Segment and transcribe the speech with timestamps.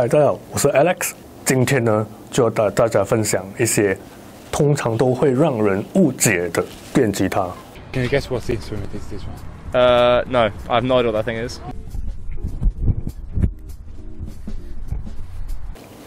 [0.00, 1.10] 嗨，大家好，我是 Alex。
[1.44, 3.98] 今天呢，就要带大家分享一些
[4.52, 7.48] 通常都会让人误解的电吉他。
[7.92, 9.42] Can you guess what's the instrument is this one?
[9.72, 11.58] Uh, no, I have no idea what that thing is.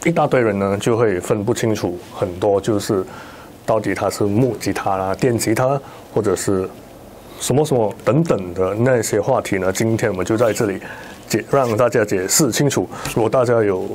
[0.06, 3.06] 一大堆人呢就会分不清楚很多，就是
[3.66, 5.78] 到底它是木吉他啦、电吉他，
[6.14, 6.66] 或者是
[7.42, 9.70] 什么什么等等的那些话题呢。
[9.70, 10.80] 今天我们就在这里
[11.32, 12.86] 解让大家解释清楚。
[13.16, 13.88] 如果大家有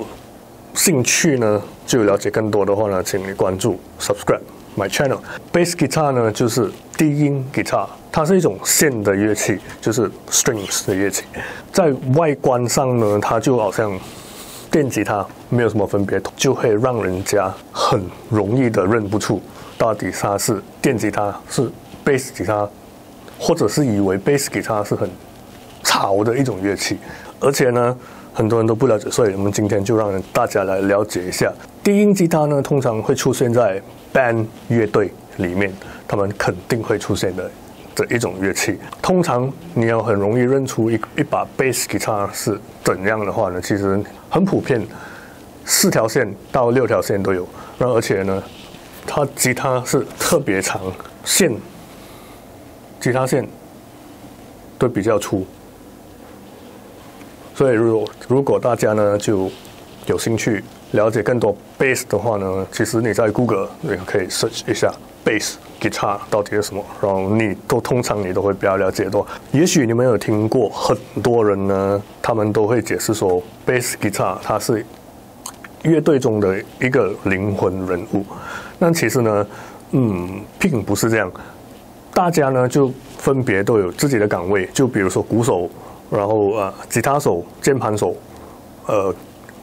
[0.72, 4.40] 兴趣呢，就了解更多的话呢，请你关注 subscribe
[4.74, 5.18] my channel。
[5.52, 11.24] Bass guitar 呢就是低音吉他，它是一种线的乐器，就是 strings 的乐器。
[11.70, 13.92] 在外观上呢，它就好像
[14.70, 19.42] 电吉他没有什么分别，就会让人家很容易的认不出
[19.76, 21.70] 到底它是电吉他是
[22.02, 22.66] bass 吉他，
[23.38, 25.10] 或者是以为 bass 吉他是很
[25.82, 26.98] 潮的一种乐器，
[27.40, 27.96] 而且呢，
[28.32, 31.52] 很多人都不了解，所以我们今天就让大家来了解一下。
[31.82, 33.80] 低音吉他呢，通常会出现在
[34.12, 35.72] band 乐队里面，
[36.08, 37.50] 他们肯定会出现的
[37.94, 38.78] 这一种乐器。
[39.00, 44.84] 通常你要很容易认出一一把 bass 吉他是怎样的话呢，其实很普遍，
[45.64, 47.46] 四条线到六条线都有。
[47.78, 48.42] 然后而且呢，
[49.06, 50.80] 它吉他是特别长，
[51.24, 51.52] 线
[52.98, 53.46] 吉他线
[54.78, 55.46] 都比较粗。
[57.56, 59.50] 所以，如果如果大家呢就
[60.04, 64.92] 有兴趣了解更多 bass 的话呢，其实你在 Google 也可以 search 一下
[65.24, 69.26] bass guitar 到底是什么，然后你都通常你都会比较了解多。
[69.52, 74.84] 也许你们有听过很多人呢，他们都会解释说 bass guitar 它是
[75.80, 78.22] 乐队中的一个灵魂人物。
[78.78, 79.46] 那其实呢，
[79.92, 81.32] 嗯，并不是这样。
[82.12, 85.70] 大家呢就分别都有自己的岗位，就比如说鼓手。
[86.10, 88.14] 然后呃，吉他手、键盘手、
[88.86, 89.14] 呃，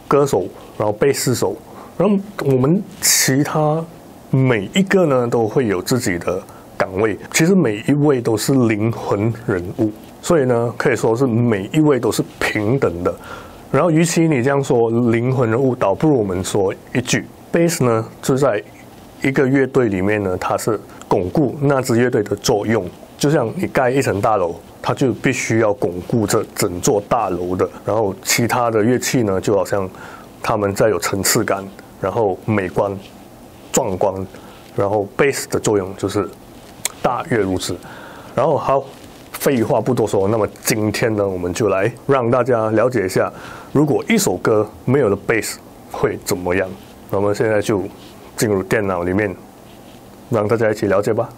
[0.07, 0.43] 歌手，
[0.77, 1.55] 然后贝斯手，
[1.97, 3.83] 然后我们其他
[4.29, 6.41] 每一个呢都会有自己的
[6.77, 7.17] 岗位。
[7.31, 13.13] 其实每一位都是灵魂人物，所以呢可以说是每一位都是平等的。
[13.71, 18.61] 然后，与其你这样说灵魂人物，倒不如我们说一句，贝斯呢就在
[19.23, 22.85] 一个乐队里面呢，它是巩固那支乐队的作用，
[23.17, 24.53] 就像你盖一层大楼。
[24.85, 29.89] 它就必须要巩固这整座大楼的，然后其他的乐器呢，就好像
[30.41, 31.63] 他们在有层次感，
[32.01, 32.93] 然后美观、
[33.71, 34.13] 壮观，
[34.75, 36.29] 然后贝斯的作用就是
[37.01, 37.77] 大约如此。
[38.35, 38.83] 然后好，
[39.31, 43.31] 废话不多说，那么今天呢，我们就来让大家了解一下，
[43.71, 45.59] 如果一首歌没有了贝斯
[45.93, 46.69] 会怎么样。
[47.09, 47.83] 我们现在就
[48.35, 49.33] 进入电脑里面，
[50.29, 51.29] 让大家一起了解吧。